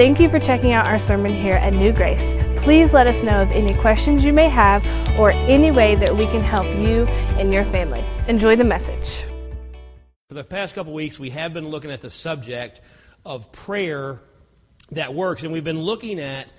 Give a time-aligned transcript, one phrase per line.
[0.00, 2.32] Thank you for checking out our sermon here at New Grace.
[2.62, 4.82] Please let us know of any questions you may have
[5.18, 7.04] or any way that we can help you
[7.36, 8.02] and your family.
[8.26, 9.22] Enjoy the message.
[10.30, 12.80] For the past couple weeks, we have been looking at the subject
[13.26, 14.22] of prayer
[14.92, 16.50] that works, and we've been looking at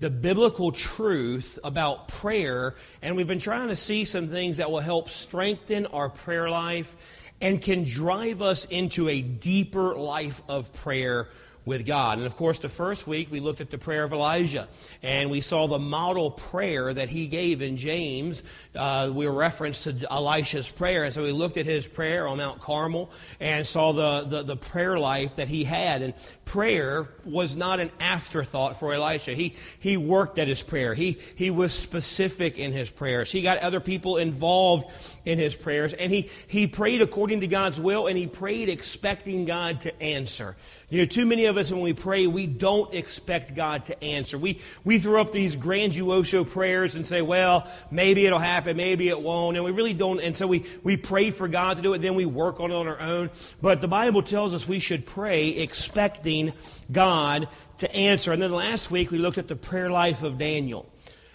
[0.00, 4.80] the biblical truth about prayer, and we've been trying to see some things that will
[4.80, 6.96] help strengthen our prayer life
[7.42, 11.28] and can drive us into a deeper life of prayer
[11.66, 12.18] with God.
[12.18, 14.68] And of course, the first week we looked at the prayer of Elijah
[15.02, 18.44] and we saw the model prayer that he gave in James.
[18.74, 21.02] Uh, we referenced to Elisha's prayer.
[21.04, 23.10] And so we looked at his prayer on Mount Carmel
[23.40, 26.02] and saw the, the, the prayer life that he had.
[26.02, 29.32] And prayer was not an afterthought for Elisha.
[29.32, 33.32] He, he worked at his prayer, he, he was specific in his prayers.
[33.32, 34.88] He got other people involved
[35.24, 35.94] in his prayers.
[35.94, 40.56] And he, he prayed according to God's will and he prayed expecting God to answer.
[40.88, 44.38] You know, too many of us, when we pray, we don't expect God to answer.
[44.38, 49.20] We, we throw up these grandiose prayers and say, well, maybe it'll happen, maybe it
[49.20, 49.56] won't.
[49.56, 50.20] And we really don't.
[50.20, 52.74] And so we, we pray for God to do it, then we work on it
[52.74, 53.30] on our own.
[53.60, 56.52] But the Bible tells us we should pray expecting
[56.92, 57.48] God
[57.78, 58.32] to answer.
[58.32, 60.88] And then last week, we looked at the prayer life of Daniel.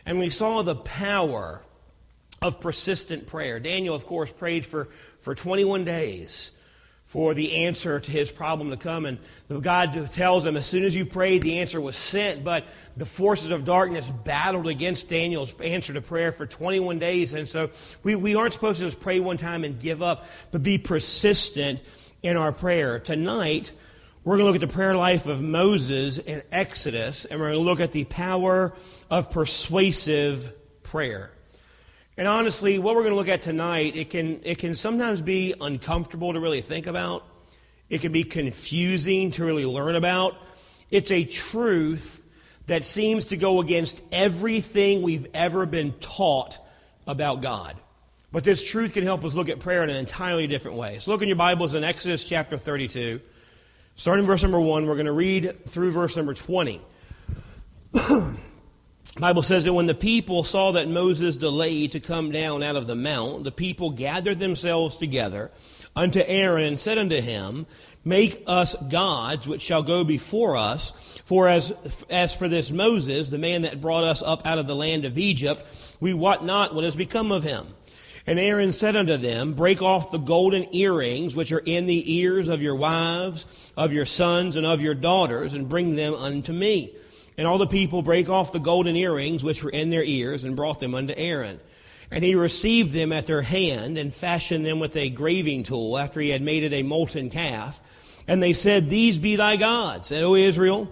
[0.06, 1.62] And we saw the power
[2.42, 3.60] of persistent prayer.
[3.60, 4.88] Daniel, of course, prayed for,
[5.20, 6.58] for 21 days
[7.12, 9.06] for the answer to his problem to come.
[9.06, 9.20] And
[9.62, 12.42] God tells him, as soon as you prayed, the answer was sent.
[12.42, 12.64] But
[12.96, 17.34] the forces of darkness battled against Daniel's answer to prayer for 21 days.
[17.34, 17.70] And so
[18.04, 21.82] we, we aren't supposed to just pray one time and give up, but be persistent
[22.24, 22.98] in our prayer.
[22.98, 23.74] Tonight,
[24.24, 27.60] we're going to look at the prayer life of Moses in Exodus, and we're going
[27.60, 28.72] to look at the power
[29.10, 30.54] of persuasive
[30.84, 31.34] prayer.
[32.18, 35.54] And honestly, what we're going to look at tonight, it can, it can sometimes be
[35.60, 37.26] uncomfortable to really think about.
[37.90, 40.36] It can be confusing to really learn about.
[40.90, 42.18] It's a truth
[42.68, 46.60] that seems to go against everything we've ever been taught
[47.08, 47.76] about God.
[48.32, 51.00] But this truth can help us look at prayer in an entirely different way.
[51.00, 53.20] So look in your Bibles in Exodus chapter 32.
[53.96, 56.82] Starting verse number 1, we're going to read through verse number 20.
[59.20, 62.88] Bible says that when the people saw that Moses delayed to come down out of
[62.88, 65.52] the mount, the people gathered themselves together
[65.96, 67.66] unto Aaron and said unto him,
[68.06, 71.20] Make us gods which shall go before us.
[71.26, 74.76] For as, as for this Moses, the man that brought us up out of the
[74.76, 75.62] land of Egypt,
[76.00, 77.68] we wot not what has become of him.
[78.26, 82.48] And Aaron said unto them, Break off the golden earrings which are in the ears
[82.48, 86.96] of your wives, of your sons, and of your daughters, and bring them unto me.
[87.38, 90.56] And all the people brake off the golden earrings which were in their ears and
[90.56, 91.60] brought them unto Aaron.
[92.12, 96.20] And he received them at their hand and fashioned them with a graving tool after
[96.20, 97.82] he had made it a molten calf.
[98.28, 100.92] And they said, These be thy gods, O Israel,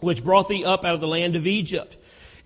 [0.00, 1.96] which brought thee up out of the land of Egypt.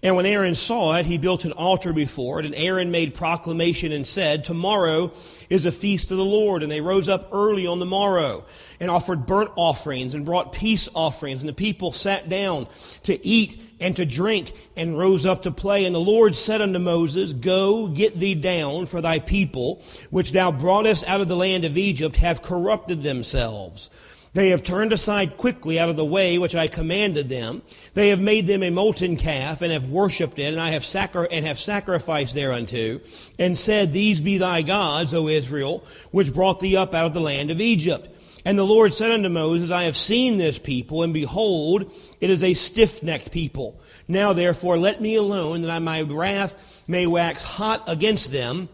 [0.04, 3.91] And when Aaron saw it, he built an altar before it, and Aaron made proclamation
[3.91, 5.12] and said, Tomorrow
[5.48, 6.62] is a feast of the Lord.
[6.62, 8.44] And they rose up early on the morrow
[8.78, 11.41] and offered burnt offerings and brought peace offerings.
[11.41, 12.66] And the people sat down
[13.04, 15.87] to eat and to drink and rose up to play.
[15.87, 20.53] And the Lord said unto Moses, Go, get thee down, for thy people, which thou
[20.53, 23.88] broughtest out of the land of Egypt, have corrupted themselves.
[24.34, 27.62] They have turned aside quickly out of the way which I commanded them.
[27.95, 31.28] They have made them a molten calf and have worshipped it, and I have sacri-
[31.31, 33.00] and have sacrificed thereunto,
[33.39, 37.21] and said, These be thy gods, O Israel, which brought thee up out of the
[37.21, 38.09] land of Egypt.
[38.44, 42.43] And the Lord said unto Moses, I have seen this people, and behold, it is
[42.43, 43.81] a stiff-necked people.
[44.08, 48.69] Now therefore let me alone, that I, my wrath may wax hot against them,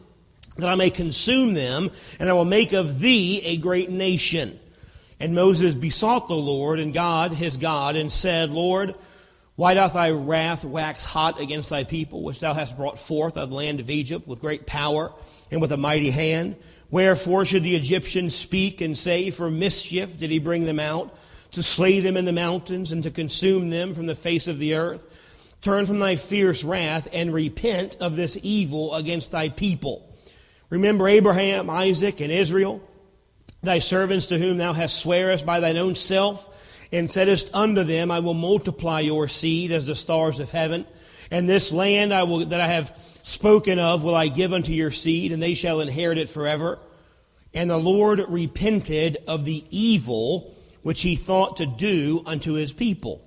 [0.57, 4.59] that I may consume them, and I will make of thee a great nation.
[5.21, 8.95] And Moses besought the Lord and God, his God, and said, Lord,
[9.55, 13.45] why doth thy wrath wax hot against thy people, which thou hast brought forth out
[13.45, 15.13] of the land of Egypt with great power
[15.51, 16.57] and with a mighty hand?
[16.91, 21.15] Wherefore should the Egyptians speak and say, For mischief did he bring them out,
[21.53, 24.75] to slay them in the mountains and to consume them from the face of the
[24.75, 25.07] earth?
[25.61, 30.09] Turn from thy fierce wrath and repent of this evil against thy people.
[30.71, 32.83] Remember Abraham, Isaac, and Israel
[33.63, 36.47] thy servants to whom thou hast swearest by thine own self,
[36.93, 40.87] and saidest unto them, I will multiply your seed as the stars of heaven,
[41.31, 44.91] and this land I will, that I have spoken of will I give unto your
[44.91, 46.79] seed, and they shall inherit it forever.
[47.55, 53.23] And the Lord repented of the evil which he thought to do unto his people.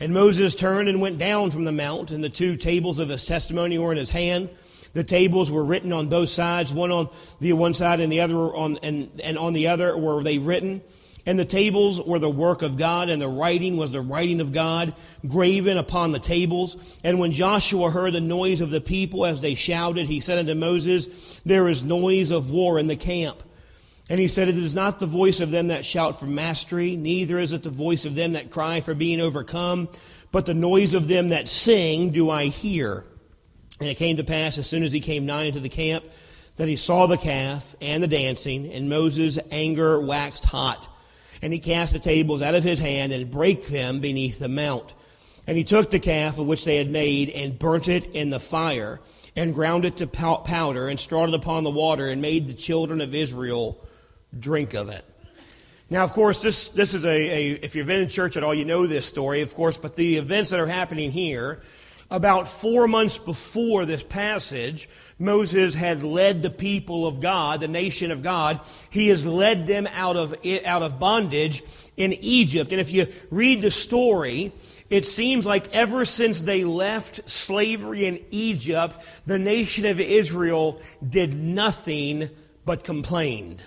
[0.00, 3.24] And Moses turned and went down from the mount, and the two tables of his
[3.26, 4.50] testimony were in his hand.
[4.94, 7.08] The tables were written on both sides, one on
[7.40, 10.82] the one side and the other on and, and on the other were they written.
[11.26, 14.52] And the tables were the work of God, and the writing was the writing of
[14.52, 14.94] God,
[15.26, 17.00] graven upon the tables.
[17.02, 20.54] And when Joshua heard the noise of the people as they shouted, he said unto
[20.54, 23.38] Moses, There is noise of war in the camp.
[24.10, 27.38] And he said, It is not the voice of them that shout for mastery, neither
[27.38, 29.88] is it the voice of them that cry for being overcome,
[30.30, 33.04] but the noise of them that sing do I hear.
[33.80, 36.04] And it came to pass, as soon as he came nigh into the camp,
[36.56, 40.88] that he saw the calf and the dancing, and Moses' anger waxed hot.
[41.42, 44.94] And he cast the tables out of his hand and brake them beneath the mount.
[45.46, 48.40] And he took the calf of which they had made and burnt it in the
[48.40, 49.00] fire
[49.36, 53.00] and ground it to powder and strawed it upon the water and made the children
[53.00, 53.78] of Israel
[54.38, 55.04] drink of it.
[55.90, 58.54] Now, of course, this, this is a, a, if you've been in church at all,
[58.54, 61.60] you know this story, of course, but the events that are happening here,
[62.10, 68.10] about four months before this passage, Moses had led the people of God, the nation
[68.10, 68.60] of God.
[68.90, 70.34] He has led them out of,
[70.64, 71.62] out of bondage
[71.96, 72.72] in Egypt.
[72.72, 74.52] And if you read the story,
[74.90, 78.96] it seems like ever since they left slavery in Egypt,
[79.26, 82.28] the nation of Israel did nothing
[82.64, 83.62] but complained.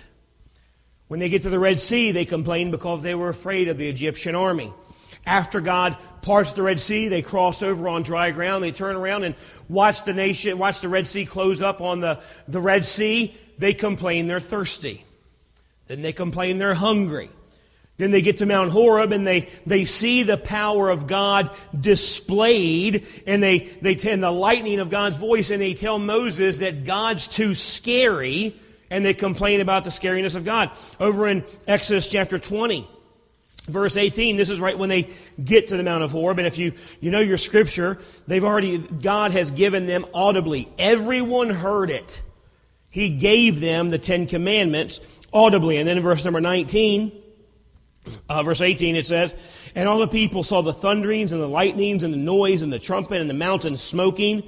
[1.08, 3.88] When they get to the Red Sea, they complain because they were afraid of the
[3.88, 4.72] Egyptian army.
[5.26, 5.96] After God
[6.28, 8.62] parts of the Red Sea, they cross over on dry ground.
[8.62, 9.34] They turn around and
[9.66, 13.34] watch the nation, watch the Red Sea close up on the, the Red Sea.
[13.56, 15.04] They complain they're thirsty.
[15.86, 17.30] Then they complain they're hungry.
[17.96, 23.06] Then they get to Mount Horeb and they, they see the power of God displayed
[23.26, 27.26] and they, they tend the lightning of God's voice and they tell Moses that God's
[27.26, 28.54] too scary
[28.90, 30.70] and they complain about the scariness of God.
[31.00, 32.86] Over in Exodus chapter 20,
[33.68, 35.10] verse 18, this is right when they
[35.42, 36.38] get to the Mount of Horeb.
[36.38, 40.68] And if you, you know your scripture, they've already, God has given them audibly.
[40.78, 42.20] Everyone heard it.
[42.90, 45.76] He gave them the Ten Commandments audibly.
[45.76, 47.12] And then in verse number 19,
[48.28, 52.02] uh, verse 18, it says, And all the people saw the thunderings and the lightnings
[52.02, 54.42] and the noise and the trumpet and the mountain smoking.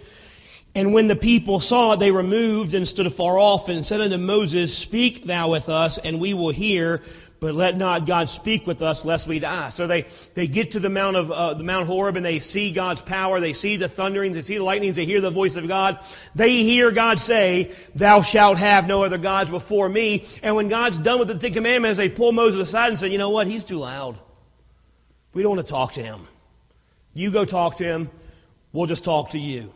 [0.75, 4.19] And when the people saw it, they removed and stood afar off and said unto
[4.19, 7.02] Moses, Speak thou with us, and we will hear,
[7.40, 9.70] but let not God speak with us, lest we die.
[9.70, 10.02] So they,
[10.34, 13.40] they get to the Mount of uh, the Mount Horeb, and they see God's power.
[13.40, 14.37] They see the thunderings.
[14.37, 14.96] They see the lightnings.
[14.96, 15.98] They hear the voice of God.
[16.34, 20.98] They hear God say, "Thou shalt have no other gods before me." And when God's
[20.98, 23.46] done with the Ten Commandments, they pull Moses aside and say, "You know what?
[23.46, 24.19] He's too loud.
[25.32, 26.20] We don't want to talk to him.
[27.14, 28.10] You go talk to him.
[28.72, 29.72] We'll just talk to you."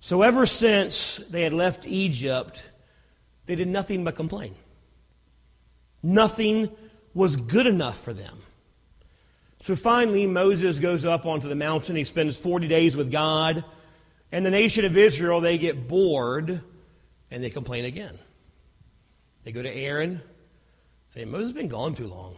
[0.00, 2.70] So ever since they had left Egypt,
[3.44, 4.54] they did nothing but complain.
[6.02, 6.70] Nothing
[7.14, 8.36] was good enough for them.
[9.60, 11.96] So finally, Moses goes up onto the mountain.
[11.96, 13.64] He spends 40 days with God.
[14.30, 16.60] And the nation of Israel, they get bored
[17.30, 18.18] and they complain again.
[19.44, 20.20] They go to Aaron,
[21.06, 22.36] say, Moses has been gone too long.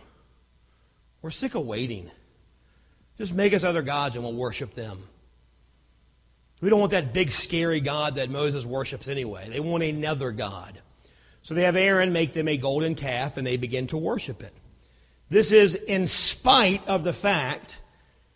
[1.22, 2.10] We're sick of waiting.
[3.18, 4.98] Just make us other gods and we'll worship them.
[6.60, 9.48] We don't want that big, scary God that Moses worships anyway.
[9.48, 10.78] They want another God.
[11.42, 14.52] So they have Aaron make them a golden calf and they begin to worship it.
[15.28, 17.80] This is in spite of the fact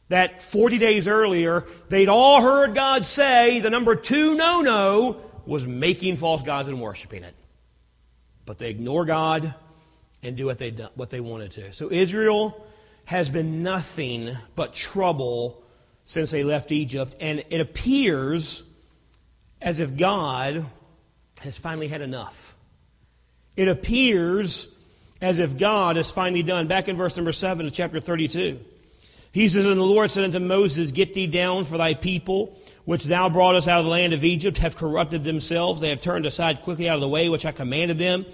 [0.08, 5.66] that 40 days earlier, they'd all heard God say the number two no no was
[5.66, 7.34] making false gods and worshiping it.
[8.44, 9.54] But they ignore God
[10.22, 11.72] and do what they, what they wanted to.
[11.72, 12.66] So Israel
[13.04, 15.62] has been nothing but trouble
[16.04, 18.68] since they left Egypt, and it appears
[19.62, 20.66] as if God
[21.40, 22.56] has finally had enough.
[23.56, 24.69] It appears
[25.20, 26.66] as if God has finally done.
[26.66, 28.58] Back in verse number 7 of chapter 32.
[29.32, 33.04] He says, And the Lord said unto Moses, Get thee down, for thy people, which
[33.04, 35.80] thou broughtest out of the land of Egypt, have corrupted themselves.
[35.80, 38.26] They have turned aside quickly out of the way which I commanded them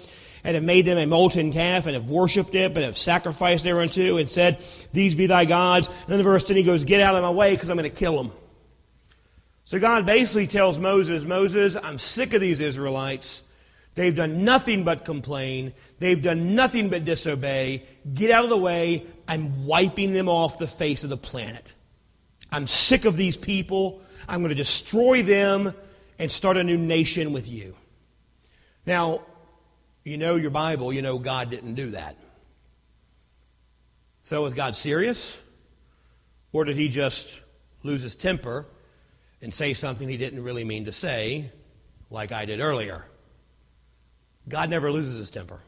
[0.43, 4.17] and have made them a molten calf, and have worshipped it, and have sacrificed thereunto,
[4.17, 4.57] and said,
[4.93, 5.87] These be thy gods.
[5.87, 7.89] And then the verse 10 he goes, Get out of my way, because I'm going
[7.89, 8.31] to kill them.
[9.65, 13.46] So God basically tells Moses, Moses, I'm sick of these Israelites.
[13.97, 15.73] They've done nothing but complain.
[15.97, 17.83] They've done nothing but disobey.
[18.13, 19.07] Get out of the way.
[19.27, 21.73] I'm wiping them off the face of the planet.
[22.51, 24.03] I'm sick of these people.
[24.29, 25.73] I'm going to destroy them
[26.19, 27.75] and start a new nation with you.
[28.85, 29.21] Now,
[30.03, 32.17] you know your Bible, you know God didn't do that.
[34.21, 35.41] So was God serious?
[36.53, 37.41] Or did he just
[37.81, 38.67] lose his temper
[39.41, 41.51] and say something he didn't really mean to say,
[42.11, 43.07] like I did earlier?
[44.47, 45.59] God never loses his temper.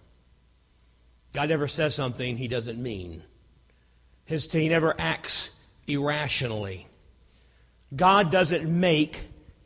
[1.34, 3.24] God never says something he doesn't mean.
[4.26, 6.88] His, he never acts irrationally.
[7.96, 9.20] God doesn't make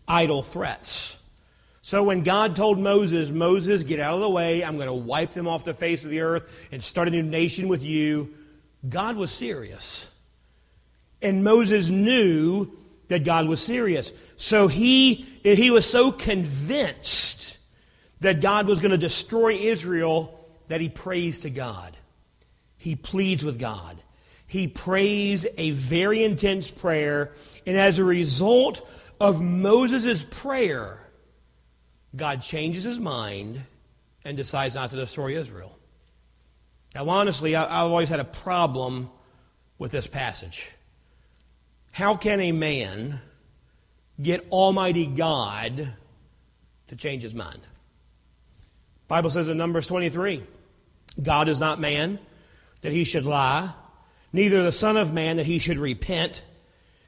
[0.08, 1.20] idle threats.
[1.82, 5.34] So when God told Moses, Moses, get out of the way, I'm going to wipe
[5.34, 8.34] them off the face of the earth and start a new nation with you,
[8.88, 10.10] God was serious.
[11.22, 12.72] And Moses knew
[13.10, 14.14] that God was serious.
[14.38, 17.43] So he, he was so convinced
[18.24, 20.40] that God was going to destroy Israel
[20.70, 21.96] that he prays to God.
[22.78, 23.98] He pleads with God.
[24.48, 27.32] He prays a very intense prayer.
[27.66, 28.90] And as a result
[29.20, 31.00] of Moses' prayer,
[32.16, 33.62] God changes his mind
[34.24, 35.78] and decides not to destroy Israel.
[36.96, 39.10] Now, honestly, I've always had a problem
[39.80, 40.72] with this passage.
[41.92, 43.20] How can a man
[44.22, 45.94] get Almighty God
[46.88, 47.60] to change his mind?
[49.08, 50.44] Bible says in Numbers 23,
[51.22, 52.20] God is not man
[52.82, 53.70] that he should lie,
[54.32, 56.44] neither the Son of Man that he should repent.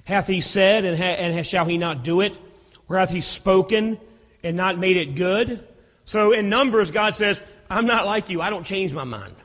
[0.06, 2.40] Hath he said, and, ha- and shall he not do it?
[2.88, 4.00] Or hath he spoken,
[4.44, 5.66] and not made it good?
[6.06, 8.42] So in Numbers, God says, I'm not like you.
[8.42, 9.36] I don't change my mind.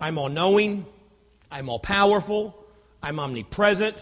[0.00, 0.86] I'm all knowing.
[1.50, 2.56] I'm all powerful.
[3.02, 3.96] I'm omnipresent.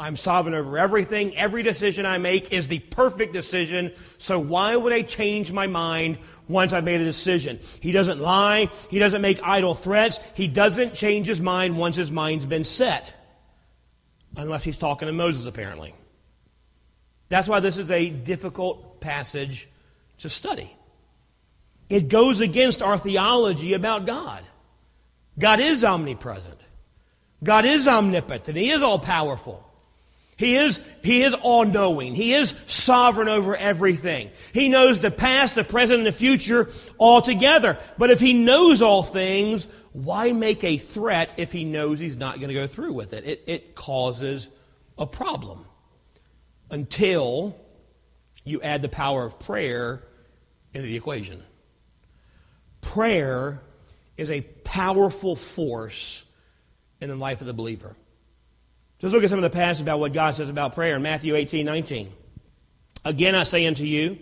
[0.00, 1.36] I'm sovereign over everything.
[1.36, 3.92] Every decision I make is the perfect decision.
[4.16, 7.58] So why would I change my mind once I've made a decision?
[7.80, 8.70] He doesn't lie.
[8.88, 10.18] He doesn't make idle threats.
[10.34, 13.14] He doesn't change his mind once his mind's been set.
[14.36, 15.92] Unless he's talking to Moses, apparently.
[17.28, 19.68] That's why this is a difficult passage
[20.20, 20.74] to study.
[21.90, 24.42] It goes against our theology about God.
[25.38, 26.66] God is omnipresent.
[27.44, 28.56] God is omnipotent.
[28.56, 29.66] He is all powerful.
[30.40, 32.14] He is, he is all knowing.
[32.14, 34.30] He is sovereign over everything.
[34.54, 36.66] He knows the past, the present, and the future
[36.96, 37.76] all together.
[37.98, 42.36] But if he knows all things, why make a threat if he knows he's not
[42.36, 43.26] going to go through with it?
[43.26, 44.56] It, it causes
[44.96, 45.66] a problem
[46.70, 47.54] until
[48.42, 50.02] you add the power of prayer
[50.72, 51.42] into the equation.
[52.80, 53.60] Prayer
[54.16, 56.34] is a powerful force
[56.98, 57.94] in the life of the believer.
[59.00, 61.34] Just look at some of the passages about what God says about prayer in Matthew
[61.34, 62.10] 18 19.
[63.04, 64.18] Again, I say unto you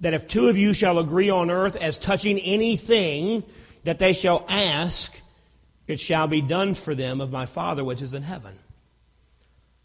[0.00, 3.42] that if two of you shall agree on earth as touching anything
[3.84, 5.18] that they shall ask,
[5.86, 8.54] it shall be done for them of my Father which is in heaven.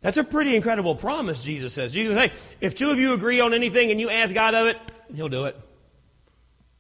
[0.01, 1.93] That's a pretty incredible promise, Jesus says.
[1.93, 4.67] Jesus says, hey, if two of you agree on anything and you ask God of
[4.67, 4.77] it,
[5.15, 5.55] He'll do it.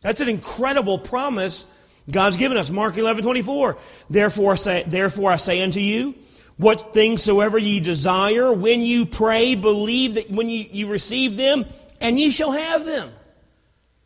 [0.01, 1.73] That's an incredible promise
[2.11, 2.69] God's given us.
[2.69, 3.77] Mark 11, 24.
[4.09, 6.13] Therefore, say, therefore I say unto you,
[6.57, 11.65] what things soever ye desire, when you pray, believe that when you, you receive them,
[12.01, 13.09] and ye shall have them.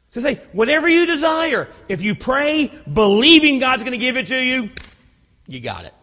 [0.09, 4.37] So say, whatever you desire, if you pray, believing God's going to give it to
[4.37, 4.69] you,
[5.47, 5.93] you got it.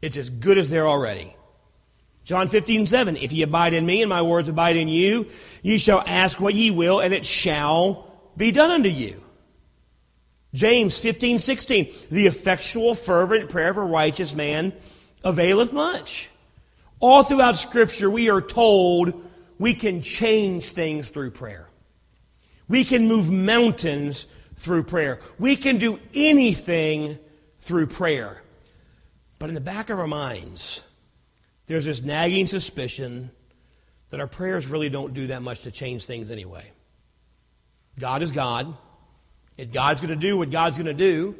[0.00, 1.34] It's as good as there already.
[2.24, 3.16] John 15, 7.
[3.16, 5.26] If ye abide in me and my words abide in you,
[5.62, 9.20] ye shall ask what ye will, and it shall be done unto you.
[10.54, 11.88] James 15, 16.
[12.10, 14.72] The effectual, fervent prayer of a righteous man
[15.24, 16.30] availeth much.
[17.00, 19.14] All throughout Scripture, we are told
[19.58, 21.68] we can change things through prayer.
[22.68, 24.24] We can move mountains
[24.56, 25.20] through prayer.
[25.38, 27.18] We can do anything
[27.60, 28.42] through prayer.
[29.38, 30.86] But in the back of our minds,
[31.66, 33.30] there's this nagging suspicion
[34.10, 36.70] that our prayers really don't do that much to change things anyway.
[37.98, 38.76] God is God.
[39.58, 41.36] And God's going to do what God's going to do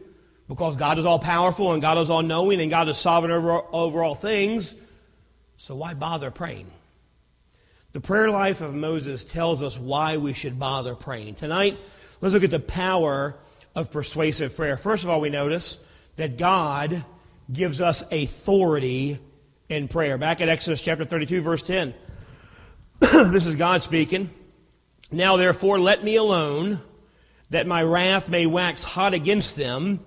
[0.50, 3.62] because God is all powerful and God is all knowing and God is sovereign over,
[3.72, 4.92] over all things.
[5.56, 6.68] So why bother praying?
[7.92, 11.36] The prayer life of Moses tells us why we should bother praying.
[11.36, 11.78] Tonight,
[12.20, 13.36] let's look at the power
[13.76, 14.76] of persuasive prayer.
[14.76, 17.04] First of all, we notice that God
[17.52, 19.20] gives us authority
[19.68, 20.18] in prayer.
[20.18, 21.94] Back at Exodus chapter 32, verse 10.
[22.98, 24.30] this is God speaking.
[25.12, 26.80] Now, therefore, let me alone,
[27.50, 30.00] that my wrath may wax hot against them,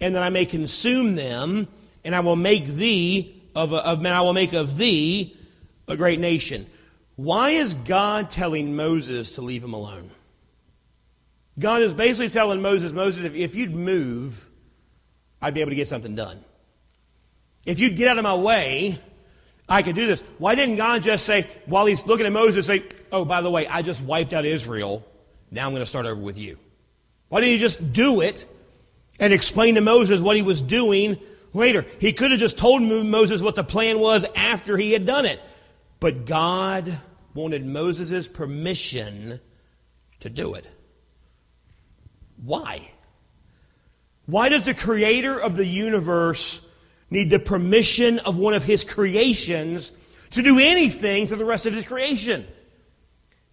[0.00, 1.68] and that I may consume them,
[2.04, 5.36] and I will make thee of, a, of man, I will make of thee
[5.88, 6.66] a great nation.
[7.16, 10.10] Why is God telling Moses to leave him alone?
[11.58, 14.48] God is basically telling Moses, Moses, if, if you'd move,
[15.42, 16.38] I'd be able to get something done.
[17.66, 18.98] If you'd get out of my way,
[19.68, 20.22] I could do this.
[20.38, 23.66] Why didn't God just say, while he's looking at Moses, say, Oh, by the way,
[23.66, 25.04] I just wiped out Israel.
[25.50, 26.58] Now I'm going to start over with you.
[27.28, 28.46] Why didn't you just do it
[29.18, 31.18] and explain to Moses what he was doing
[31.52, 31.84] later.
[32.00, 35.40] He could have just told Moses what the plan was after he had done it.
[36.00, 36.98] But God
[37.34, 39.40] wanted Moses' permission
[40.20, 40.66] to do it.
[42.42, 42.88] Why?
[44.26, 46.64] Why does the creator of the universe
[47.10, 51.72] need the permission of one of his creations to do anything to the rest of
[51.72, 52.44] his creation?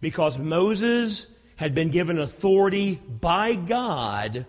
[0.02, 4.46] Because Moses had been given authority by God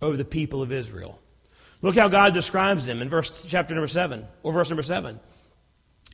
[0.00, 1.20] over the people of Israel.
[1.82, 5.18] Look how God describes them in verse chapter number 7 or verse number 7.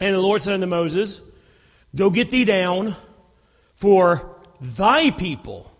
[0.01, 1.23] And the Lord said unto Moses,
[1.95, 2.95] Go get thee down,
[3.75, 5.71] for thy people,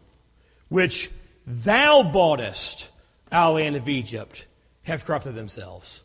[0.69, 1.11] which
[1.47, 2.91] thou boughtest
[3.31, 4.47] out of the land of Egypt,
[4.83, 6.03] have corrupted themselves.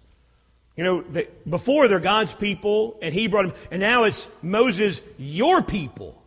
[0.76, 5.02] You know, they, before they're God's people, and He brought them, and now it's Moses,
[5.18, 6.22] your people,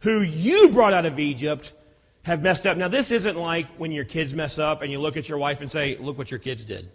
[0.00, 1.72] who you brought out of Egypt,
[2.24, 2.76] have messed up.
[2.76, 5.60] Now, this isn't like when your kids mess up and you look at your wife
[5.60, 6.88] and say, Look what your kids did.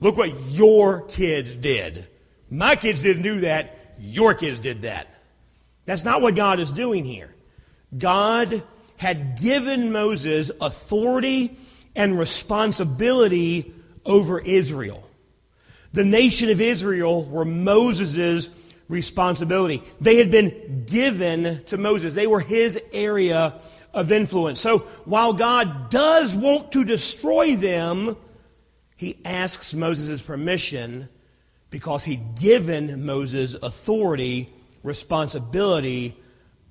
[0.00, 2.06] Look what your kids did.
[2.50, 3.94] My kids didn't do that.
[3.98, 5.08] Your kids did that.
[5.86, 7.34] That's not what God is doing here.
[7.96, 8.62] God
[8.96, 11.56] had given Moses authority
[11.96, 13.72] and responsibility
[14.04, 15.08] over Israel.
[15.92, 18.50] The nation of Israel were Moses'
[18.88, 19.82] responsibility.
[20.00, 23.54] They had been given to Moses, they were his area
[23.94, 24.60] of influence.
[24.60, 28.16] So while God does want to destroy them,
[28.96, 31.08] he asks Moses' permission
[31.70, 34.50] because he'd given Moses authority,
[34.82, 36.16] responsibility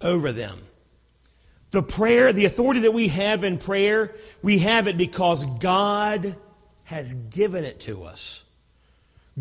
[0.02, 0.60] over them.
[1.72, 6.36] The prayer, the authority that we have in prayer, we have it because God
[6.84, 8.43] has given it to us.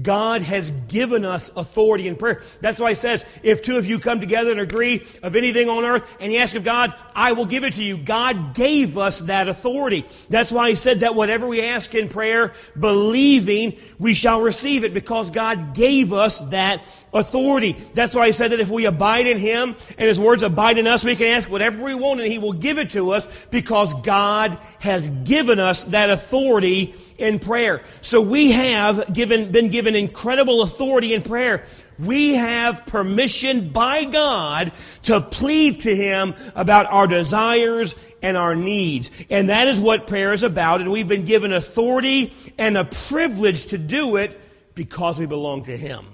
[0.00, 2.40] God has given us authority in prayer.
[2.62, 5.84] That's why he says, if two of you come together and agree of anything on
[5.84, 7.98] earth and you ask of God, I will give it to you.
[7.98, 10.06] God gave us that authority.
[10.30, 14.94] That's why he said that whatever we ask in prayer, believing, we shall receive it
[14.94, 16.82] because God gave us that
[17.12, 17.72] authority.
[17.92, 20.86] That's why he said that if we abide in him and his words abide in
[20.86, 23.92] us, we can ask whatever we want and he will give it to us because
[24.00, 27.82] God has given us that authority in prayer.
[28.00, 31.64] So we have given, been given incredible authority in prayer.
[31.98, 34.72] We have permission by God
[35.04, 39.10] to plead to Him about our desires and our needs.
[39.30, 40.80] And that is what prayer is about.
[40.80, 44.38] And we've been given authority and a privilege to do it
[44.74, 46.04] because we belong to Him.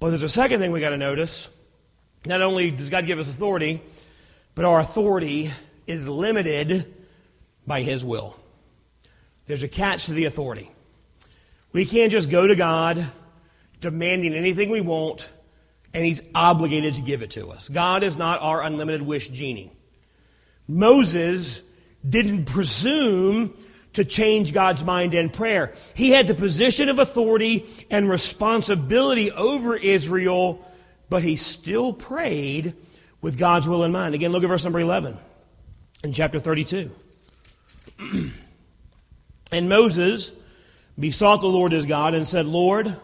[0.00, 1.54] But there's a second thing we got to notice.
[2.24, 3.82] Not only does God give us authority,
[4.54, 5.50] but our authority
[5.86, 6.92] is limited
[7.66, 8.38] by His will.
[9.46, 10.70] There's a catch to the authority.
[11.72, 13.04] We can't just go to God
[13.80, 15.28] demanding anything we want
[15.94, 17.68] and He's obligated to give it to us.
[17.68, 19.72] God is not our unlimited wish genie.
[20.66, 21.70] Moses
[22.08, 23.54] didn't presume
[23.94, 25.74] to change God's mind in prayer.
[25.94, 30.66] He had the position of authority and responsibility over Israel,
[31.10, 32.74] but he still prayed
[33.20, 34.14] with God's will in mind.
[34.14, 35.18] Again, look at verse number 11
[36.04, 36.90] in chapter 32.
[39.52, 40.34] And Moses
[40.98, 42.96] besought the Lord his God and said, Lord,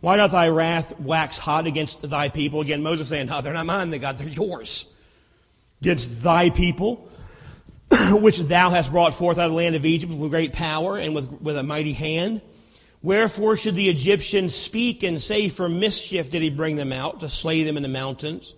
[0.00, 2.62] why doth thy wrath wax hot against thy people?
[2.62, 4.94] Again, Moses saying, No, they're not mine, they God, they're yours.
[5.82, 7.08] Against thy people,
[8.12, 11.14] which thou hast brought forth out of the land of Egypt with great power and
[11.14, 12.40] with, with a mighty hand.
[13.02, 17.28] Wherefore should the Egyptians speak and say, For mischief did he bring them out, to
[17.28, 18.54] slay them in the mountains,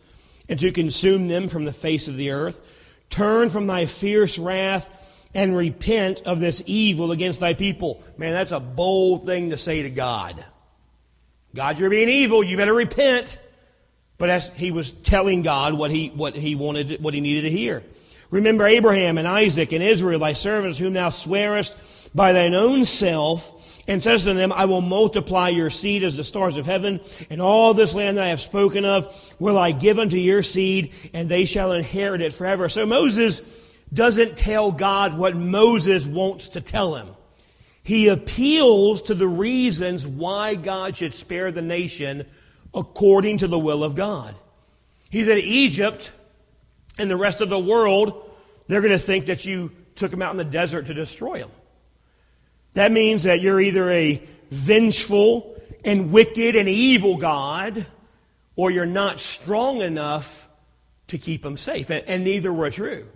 [0.49, 2.67] and to consume them from the face of the earth?
[3.11, 4.89] Turn from thy fierce wrath
[5.35, 8.03] and repent of this evil against thy people.
[8.17, 10.45] Man, that's a bold thing to say to God.
[11.55, 12.43] God, you're being evil.
[12.43, 13.39] You better repent.
[14.19, 17.51] But as he was telling God what he, what he wanted, what he needed to
[17.51, 17.83] hear.
[18.31, 23.57] Remember Abraham and Isaac and Israel, thy servants, whom thou swearest by thine own self,
[23.89, 27.41] and says to them, I will multiply your seed as the stars of heaven, and
[27.41, 31.29] all this land that I have spoken of will I give unto your seed, and
[31.29, 32.69] they shall inherit it forever.
[32.69, 33.60] So Moses
[33.93, 37.09] doesn't tell God what Moses wants to tell him.
[37.83, 42.27] He appeals to the reasons why God should spare the nation
[42.73, 44.35] according to the will of God.
[45.11, 46.13] He said, Egypt
[46.99, 48.31] and the rest of the world,
[48.69, 51.51] they're going to think that you took them out in the desert to destroy them.
[52.75, 57.85] That means that you're either a vengeful and wicked and evil God,
[58.55, 60.49] or you're not strong enough
[61.09, 61.91] to keep them safe.
[61.91, 63.07] And, and neither were true.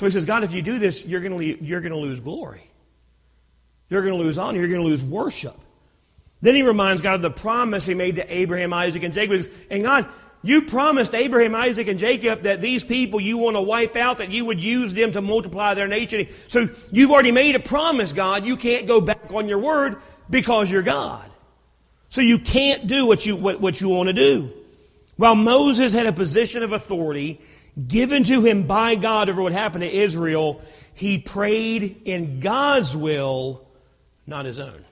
[0.00, 2.20] So he says, God, if you do this, you're going to, you're going to lose
[2.20, 2.62] glory.
[3.90, 4.58] You're going to lose honor.
[4.58, 5.52] You're going to lose worship.
[6.40, 9.44] Then he reminds God of the promise he made to Abraham, Isaac, and Jacob.
[9.68, 10.08] And God,
[10.42, 14.30] you promised Abraham, Isaac, and Jacob that these people you want to wipe out, that
[14.30, 16.26] you would use them to multiply their nation.
[16.46, 18.46] So you've already made a promise, God.
[18.46, 19.98] You can't go back on your word.
[20.30, 21.28] because you're God.
[22.08, 24.50] So you can't do what you, what, what you want to do.
[25.16, 27.38] While Moses had a position of authority
[27.88, 30.62] given to him by God over what happened to Israel,
[30.94, 33.66] he prayed in God's will,
[34.26, 34.84] not his own.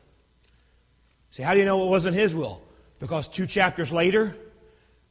[1.31, 2.63] See, how do you know it wasn't his will?
[2.99, 4.37] Because two chapters later,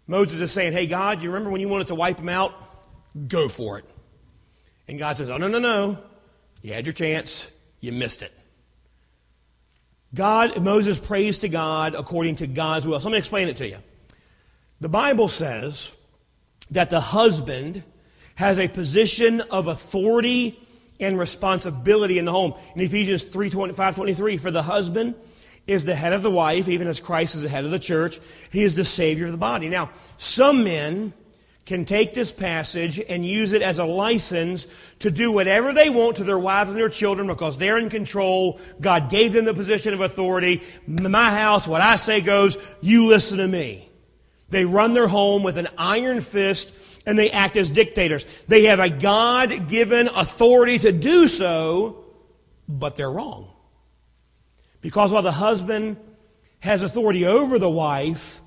[0.08, 2.53] Moses is saying, Hey, God, you remember when you wanted to wipe them out?
[3.27, 3.86] Go for it.
[4.88, 5.97] And God says, Oh, no, no, no.
[6.62, 7.53] You had your chance.
[7.80, 8.34] You missed it.
[10.13, 12.99] God, Moses prays to God according to God's will.
[12.99, 13.77] So let me explain it to you.
[14.80, 15.91] The Bible says
[16.71, 17.84] that the husband
[18.36, 20.60] has a position of authority
[20.99, 22.53] and responsibility in the home.
[22.75, 25.15] In Ephesians 3 25, 23, for the husband
[25.65, 28.19] is the head of the wife, even as Christ is the head of the church.
[28.51, 29.69] He is the Savior of the body.
[29.69, 31.13] Now, some men
[31.65, 36.15] can take this passage and use it as a license to do whatever they want
[36.15, 38.58] to their wives and their children because they're in control.
[38.80, 40.63] God gave them the position of authority.
[40.88, 43.87] My house, what I say goes, you listen to me.
[44.49, 48.25] They run their home with an iron fist and they act as dictators.
[48.47, 52.05] They have a God given authority to do so,
[52.67, 53.49] but they're wrong.
[54.81, 55.97] Because while the husband
[56.60, 58.41] has authority over the wife,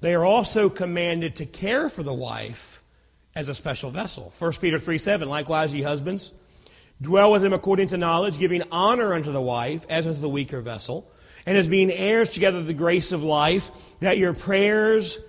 [0.00, 2.82] they are also commanded to care for the wife
[3.36, 4.32] as a special vessel.
[4.38, 6.34] 1 Peter 3 7, likewise, ye husbands,
[7.00, 10.60] dwell with him according to knowledge, giving honor unto the wife as unto the weaker
[10.60, 11.08] vessel,
[11.46, 15.20] and as being heirs together of the grace of life, that your prayers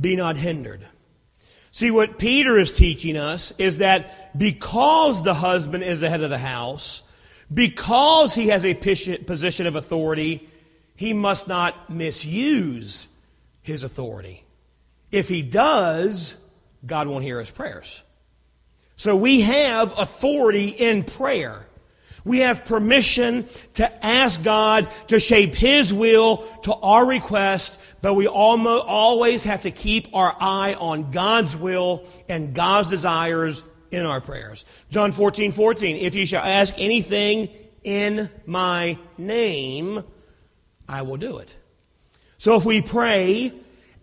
[0.00, 0.86] be not hindered.
[1.70, 6.30] See, what Peter is teaching us is that because the husband is the head of
[6.30, 7.10] the house,
[7.52, 10.48] because he has a position of authority,
[10.96, 13.08] he must not misuse
[13.62, 14.44] his authority.
[15.10, 16.50] If he does,
[16.84, 18.02] God won't hear his prayers.
[18.96, 21.66] So we have authority in prayer.
[22.24, 28.26] We have permission to ask God to shape His will to our request, but we
[28.26, 34.20] almost, always have to keep our eye on God's will and God's desires in our
[34.20, 34.64] prayers.
[34.90, 35.96] John 14, 14.
[35.96, 37.48] If you shall ask anything
[37.84, 40.02] in my name,
[40.88, 41.54] I will do it.
[42.38, 43.52] So if we pray,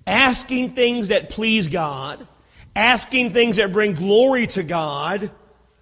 [0.06, 2.26] asking things that please God,
[2.76, 5.32] asking things that bring glory to God,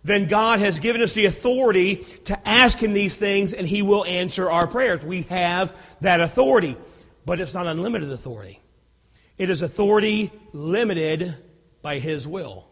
[0.08, 4.06] then God has given us the authority to ask Him these things and He will
[4.06, 5.06] answer our prayers.
[5.06, 6.78] We have that authority,
[7.26, 8.60] but it's not unlimited authority.
[9.38, 11.36] It is authority limited
[11.82, 12.68] by His will.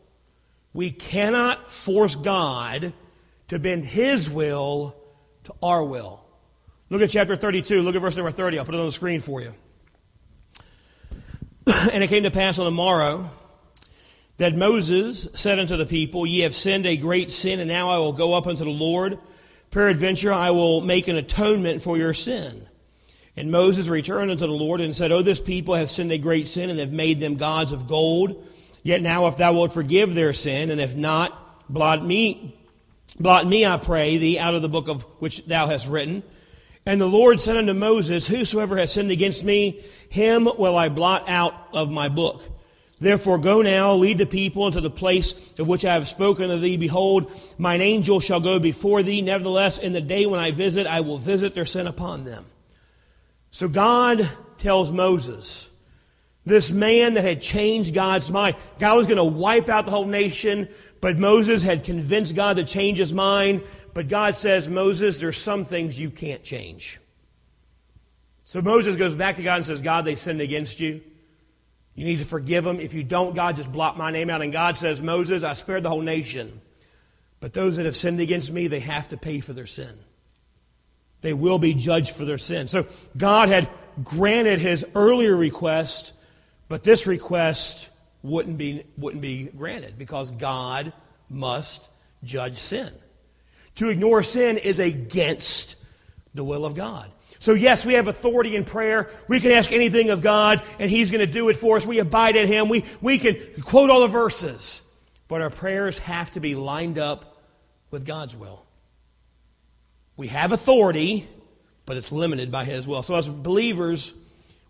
[0.73, 2.93] We cannot force God
[3.49, 4.95] to bend His will
[5.43, 6.25] to our will.
[6.89, 7.81] Look at chapter 32.
[7.81, 8.59] Look at verse number 30.
[8.59, 9.53] I'll put it on the screen for you.
[11.91, 13.29] and it came to pass on the morrow
[14.37, 17.97] that Moses said unto the people, Ye have sinned a great sin, and now I
[17.97, 19.17] will go up unto the Lord.
[19.71, 22.67] Peradventure I will make an atonement for your sin.
[23.37, 26.47] And Moses returned unto the Lord and said, O this people have sinned a great
[26.47, 28.45] sin, and have made them gods of gold.
[28.83, 32.55] Yet now, if thou wilt forgive their sin, and if not, blot me,
[33.19, 36.23] blot me, I pray thee, out of the book of which thou hast written.
[36.85, 41.27] And the Lord said unto Moses, Whosoever has sinned against me, him will I blot
[41.27, 42.43] out of my book.
[43.05, 46.57] Therefore go now, lead the people into the place of which I have spoken to
[46.57, 46.75] thee.
[46.75, 49.21] Behold, mine angel shall go before thee.
[49.21, 52.45] Nevertheless, in the day when I visit, I will visit their sin upon them.
[53.51, 55.69] So God tells Moses,
[56.47, 58.55] this man that had changed God's mind.
[58.79, 60.67] God was going to wipe out the whole nation,
[60.99, 63.61] but Moses had convinced God to change his mind.
[63.93, 66.99] But God says, Moses, there's some things you can't change.
[68.45, 71.01] So Moses goes back to God and says, God, they sinned against you.
[71.95, 72.79] You need to forgive them.
[72.79, 74.41] If you don't, God, just blot my name out.
[74.41, 76.61] And God says, Moses, I spared the whole nation.
[77.39, 79.91] But those that have sinned against me, they have to pay for their sin.
[81.21, 82.67] They will be judged for their sin.
[82.67, 82.85] So
[83.17, 83.69] God had
[84.03, 86.15] granted his earlier request
[86.67, 87.89] but this request
[88.23, 90.93] wouldn't be, wouldn't be granted because God
[91.29, 91.89] must
[92.23, 92.89] judge sin.
[93.75, 95.75] To ignore sin is against
[96.33, 97.11] the will of God.
[97.39, 99.09] So, yes, we have authority in prayer.
[99.27, 101.85] We can ask anything of God, and He's going to do it for us.
[101.85, 102.69] We abide in Him.
[102.69, 104.81] We, we can quote all the verses,
[105.27, 107.41] but our prayers have to be lined up
[107.91, 108.65] with God's will.
[110.17, 111.27] We have authority,
[111.85, 113.03] but it's limited by His will.
[113.03, 114.13] So, as believers,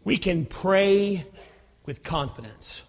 [0.04, 1.24] we can pray
[1.86, 2.84] with confidence.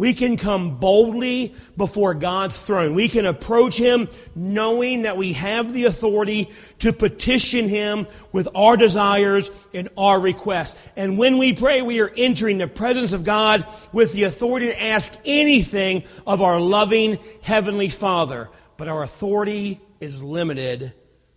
[0.00, 2.94] We can come boldly before God's throne.
[2.94, 8.78] We can approach Him knowing that we have the authority to petition Him with our
[8.78, 10.90] desires and our requests.
[10.96, 14.82] And when we pray, we are entering the presence of God with the authority to
[14.82, 18.48] ask anything of our loving Heavenly Father.
[18.78, 20.94] But our authority is limited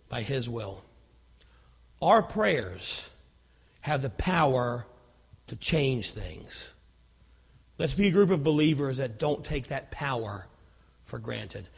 [0.08, 0.82] by His will.
[2.00, 3.10] our prayers
[3.82, 4.86] have the power
[5.48, 6.73] to change things.
[7.78, 10.46] Let's be a group of believers that don't take that power
[11.02, 11.68] for granted.